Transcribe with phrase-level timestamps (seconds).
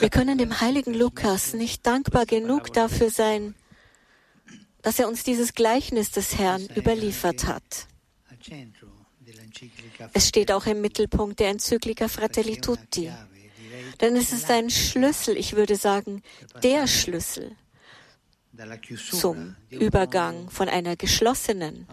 [0.00, 3.54] wir können dem heiligen Lukas nicht dankbar genug dafür sein,
[4.82, 7.86] dass er uns dieses Gleichnis des Herrn überliefert hat.
[10.12, 13.12] Es steht auch im Mittelpunkt der Enzyklika Fratelli Tutti.
[14.00, 16.22] Denn es ist ein Schlüssel, ich würde sagen,
[16.62, 17.56] der Schlüssel
[19.10, 21.86] zum Übergang von einer geschlossenen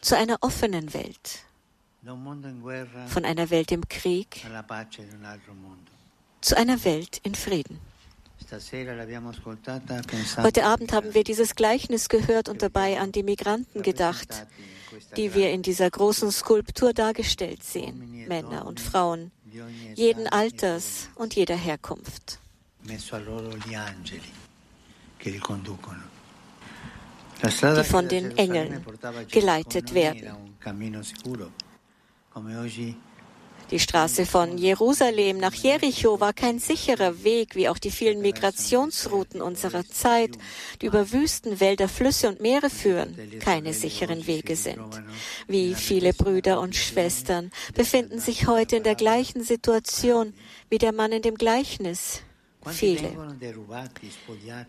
[0.00, 1.44] zu einer offenen Welt,
[3.08, 4.44] von einer Welt im Krieg
[6.40, 7.80] zu einer Welt in Frieden.
[10.38, 14.46] Heute Abend haben wir dieses Gleichnis gehört und dabei an die Migranten gedacht,
[15.16, 19.32] die wir in dieser großen Skulptur dargestellt sehen, Männer und Frauen,
[19.94, 22.38] jeden Alters und jeder Herkunft.
[27.42, 28.84] die von den Engeln
[29.30, 30.54] geleitet werden.
[33.70, 39.42] Die Straße von Jerusalem nach Jericho war kein sicherer Weg, wie auch die vielen Migrationsrouten
[39.42, 40.38] unserer Zeit,
[40.80, 45.02] die über Wüsten, Wälder, Flüsse und Meere führen, keine sicheren Wege sind.
[45.48, 50.32] Wie viele Brüder und Schwestern befinden sich heute in der gleichen Situation
[50.70, 52.22] wie der Mann in dem Gleichnis.
[52.66, 53.12] Viele.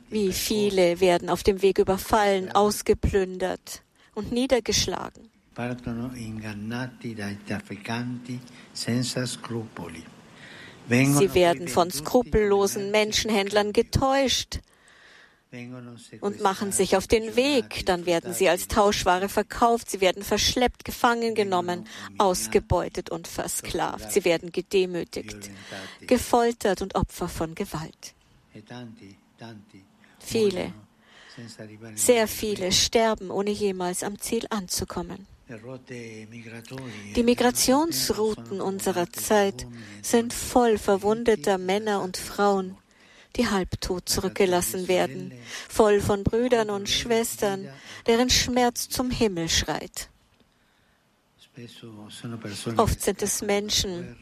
[0.09, 3.81] Wie viele werden auf dem Weg überfallen, ausgeplündert
[4.13, 8.39] und niedergeschlagen partono ingannati dai trafficanti
[8.71, 10.01] senza scrupoli.
[10.87, 14.61] Sie werden von skrupellosen Menschenhändlern getäuscht
[16.21, 17.85] und machen sich auf den Weg.
[17.85, 21.85] Dann werden sie als Tauschware verkauft, sie werden verschleppt, gefangen genommen,
[22.17, 24.13] ausgebeutet und versklavt.
[24.13, 25.51] Sie werden gedemütigt,
[26.07, 28.13] gefoltert und Opfer von Gewalt.
[28.55, 28.61] E
[30.19, 30.73] viele,
[31.95, 35.27] sehr viele sterben, ohne jemals am Ziel anzukommen.
[37.15, 39.65] Die Migrationsrouten unserer Zeit
[40.01, 42.77] sind voll verwundeter Männer und Frauen,
[43.35, 45.33] die halbtot zurückgelassen werden,
[45.67, 47.67] voll von Brüdern und Schwestern,
[48.05, 50.09] deren Schmerz zum Himmel schreit.
[52.77, 54.17] Oft sind es Menschen,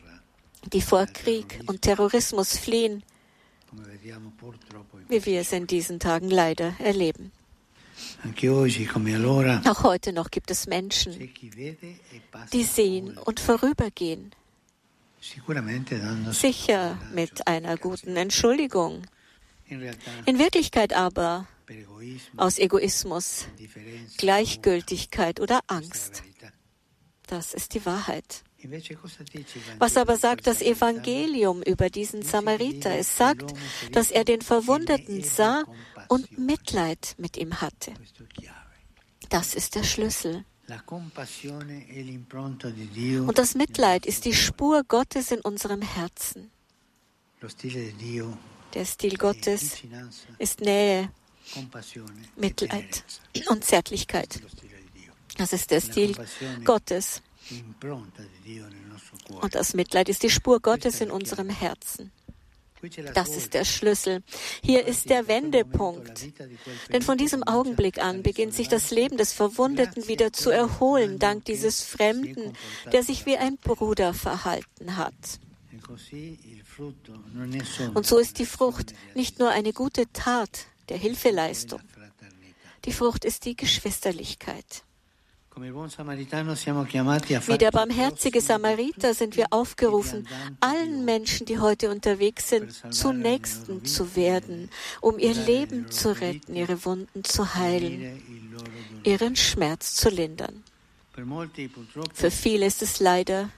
[0.71, 3.03] die vor Krieg und Terrorismus fliehen,
[5.09, 7.31] wie wir es in diesen Tagen leider erleben.
[9.66, 11.75] Auch heute noch gibt es Menschen, e
[12.53, 14.31] die sehen und vorübergehen.
[16.31, 19.03] Sicher mit einer guten Entschuldigung.
[19.67, 21.47] In Wirklichkeit aber
[22.38, 23.47] aus Egoismus,
[24.17, 26.23] Gleichgültigkeit oder Angst.
[27.27, 28.44] Das ist die Wahrheit.
[29.77, 32.97] Was aber sagt das Evangelium über diesen Samariter?
[32.97, 33.53] Es sagt,
[33.91, 35.63] dass er den Verwundeten sah
[36.07, 37.94] und Mitleid mit ihm hatte.
[39.29, 40.45] Das ist der Schlüssel.
[43.25, 46.51] Und das Mitleid ist die Spur Gottes in unserem Herzen.
[48.73, 49.78] Der Stil Gottes
[50.40, 51.12] ist Nähe,
[52.35, 53.03] Mitleid
[53.47, 54.41] und Zärtlichkeit.
[55.38, 56.16] Das ist der Stil
[56.66, 57.22] Gottes.
[59.41, 62.12] Und das Mitleid ist die Spur Gottes in unserem Herzen.
[63.13, 64.23] Das ist der Schlüssel.
[64.63, 66.27] Hier ist der Wendepunkt.
[66.91, 71.45] Denn von diesem Augenblick an beginnt sich das Leben des Verwundeten wieder zu erholen, dank
[71.45, 72.53] dieses Fremden,
[72.91, 75.13] der sich wie ein Bruder verhalten hat.
[77.93, 81.81] Und so ist die Frucht nicht nur eine gute Tat der Hilfeleistung.
[82.85, 84.83] Die Frucht ist die Geschwisterlichkeit.
[85.59, 90.28] Wie der barmherzige Samariter sind wir aufgerufen,
[90.59, 94.69] allen Menschen, die heute unterwegs sind, zu Nächsten zu werden,
[95.01, 98.22] um ihr Leben zu retten, ihre Wunden zu heilen,
[99.03, 100.63] ihren Schmerz zu lindern.
[102.13, 103.50] Für viele ist es leider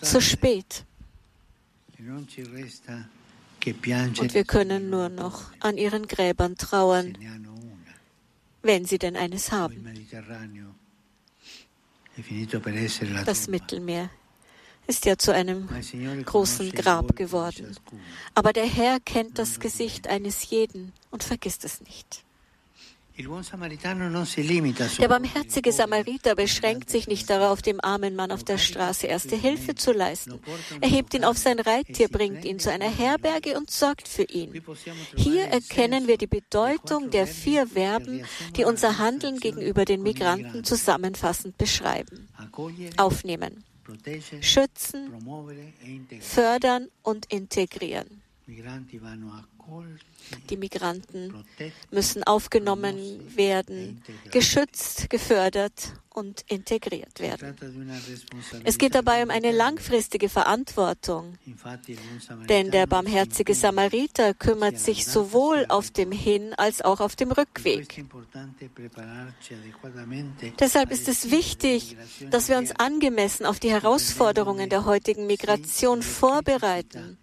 [0.00, 0.84] zu spät.
[2.00, 2.36] Und
[4.34, 7.16] wir können nur noch an ihren Gräbern trauern,
[8.62, 9.86] wenn sie denn eines haben.
[13.24, 14.10] Das Mittelmeer
[14.86, 15.68] ist ja zu einem
[16.24, 17.76] großen Grab geworden.
[18.34, 22.24] Aber der Herr kennt das Gesicht eines jeden und vergisst es nicht.
[24.98, 29.74] Der barmherzige Samariter beschränkt sich nicht darauf, dem armen Mann auf der Straße erste Hilfe
[29.74, 30.40] zu leisten.
[30.80, 34.62] Er hebt ihn auf sein Reittier, bringt ihn zu einer Herberge und sorgt für ihn.
[35.16, 38.24] Hier erkennen wir die Bedeutung der vier Verben,
[38.56, 42.28] die unser Handeln gegenüber den Migranten zusammenfassend beschreiben.
[42.96, 43.64] Aufnehmen,
[44.40, 45.10] schützen,
[46.20, 48.21] fördern und integrieren.
[50.50, 51.44] Die Migranten
[51.90, 57.56] müssen aufgenommen werden, geschützt, gefördert und integriert werden.
[58.64, 61.38] Es geht dabei um eine langfristige Verantwortung,
[62.48, 68.04] denn der barmherzige Samariter kümmert sich sowohl auf dem Hin- als auch auf dem Rückweg.
[70.58, 71.96] Deshalb ist es wichtig,
[72.30, 77.18] dass wir uns angemessen auf die Herausforderungen der heutigen Migration vorbereiten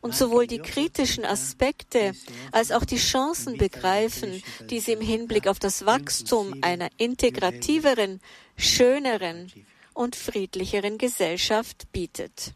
[0.00, 2.14] und sowohl die kritischen Aspekte
[2.52, 8.20] als auch die Chancen begreifen, die sie im Hinblick auf das Wachstum einer integrativeren,
[8.56, 9.52] schöneren
[9.94, 12.54] und friedlicheren Gesellschaft bietet.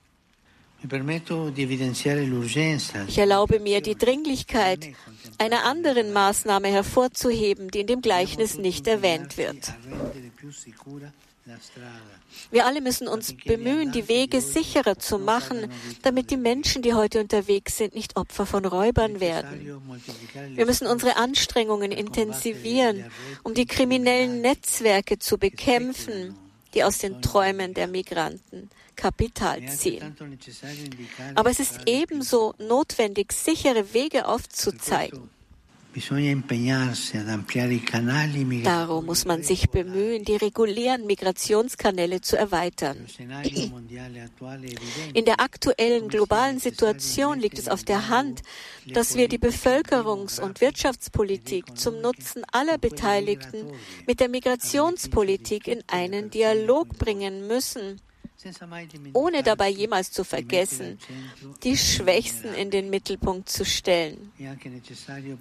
[3.09, 4.93] Ich erlaube mir, die Dringlichkeit
[5.39, 9.73] einer anderen Maßnahme hervorzuheben, die in dem Gleichnis nicht erwähnt wird.
[12.51, 15.71] Wir alle müssen uns bemühen, die Wege sicherer zu machen,
[16.03, 19.81] damit die Menschen, die heute unterwegs sind, nicht Opfer von Räubern werden.
[20.55, 23.05] Wir müssen unsere Anstrengungen intensivieren,
[23.43, 26.35] um die kriminellen Netzwerke zu bekämpfen,
[26.73, 30.17] die aus den Träumen der Migranten Kapital ziehen.
[31.35, 35.31] Aber es ist ebenso notwendig, sichere Wege aufzuzeigen.
[38.65, 43.07] Darum muss man sich bemühen, die regulären Migrationskanäle zu erweitern.
[45.15, 48.43] In der aktuellen globalen Situation liegt es auf der Hand,
[48.93, 53.69] dass wir die Bevölkerungs- und Wirtschaftspolitik zum Nutzen aller Beteiligten
[54.07, 58.01] mit der Migrationspolitik in einen Dialog bringen müssen
[59.15, 60.99] ohne dabei jemals zu vergessen,
[61.63, 64.33] die Schwächsten in den Mittelpunkt zu stellen.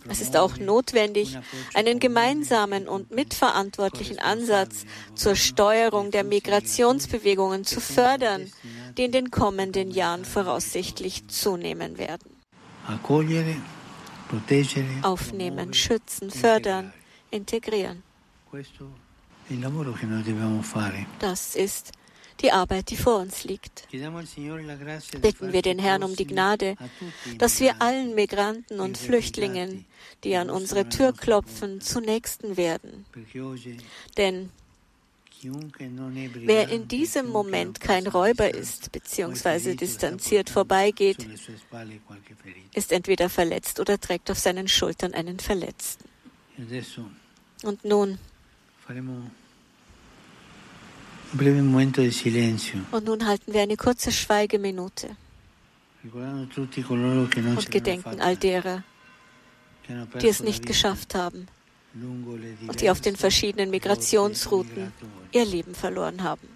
[0.09, 1.37] Es ist auch notwendig,
[1.73, 4.85] einen gemeinsamen und mitverantwortlichen Ansatz
[5.15, 8.51] zur Steuerung der Migrationsbewegungen zu fördern,
[8.97, 12.29] die in den kommenden Jahren voraussichtlich zunehmen werden.
[15.03, 16.93] Aufnehmen, schützen, fördern,
[17.31, 18.03] integrieren.
[21.19, 21.91] Das ist
[22.43, 23.87] die Arbeit, die vor uns liegt.
[25.21, 26.75] Bitten wir den Herrn um die Gnade,
[27.37, 29.85] dass wir allen Migranten und Flüchtlingen,
[30.23, 33.05] die an unsere Tür klopfen, zu Nächsten werden.
[34.17, 34.49] Denn
[36.45, 39.75] Wer in diesem Moment kein Räuber ist bzw.
[39.75, 41.27] distanziert vorbeigeht,
[42.73, 46.05] ist entweder verletzt oder trägt auf seinen Schultern einen Verletzten.
[47.63, 48.19] Und nun
[52.91, 55.15] und nun halten wir eine kurze Schweigeminute
[56.13, 58.83] und gedenken all derer,
[60.21, 61.47] die es nicht geschafft haben
[62.67, 64.91] und die auf den verschiedenen Migrationsrouten
[65.31, 66.47] ihr Leben verloren haben.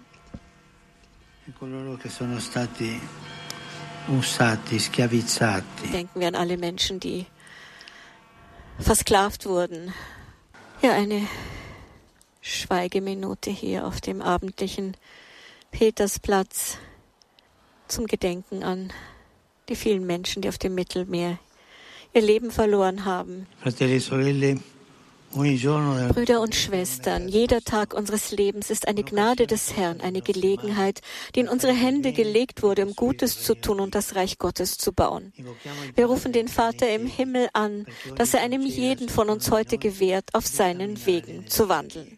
[5.92, 7.26] Denken wir an alle Menschen, die
[8.78, 9.92] versklavt wurden.
[10.82, 11.26] Ja, eine
[12.48, 14.96] Schweigeminute hier auf dem abendlichen
[15.70, 16.78] Petersplatz
[17.88, 18.90] zum Gedenken an
[19.68, 21.38] die vielen Menschen, die auf dem Mittelmeer
[22.14, 23.46] ihr Leben verloren haben.
[25.30, 31.02] Brüder und Schwestern, jeder Tag unseres Lebens ist eine Gnade des Herrn, eine Gelegenheit,
[31.34, 34.94] die in unsere Hände gelegt wurde, um Gutes zu tun und das Reich Gottes zu
[34.94, 35.34] bauen.
[35.94, 37.84] Wir rufen den Vater im Himmel an,
[38.16, 42.17] dass er einem jeden von uns heute gewährt, auf seinen Wegen zu wandeln.